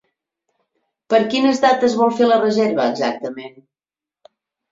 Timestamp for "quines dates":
1.33-1.97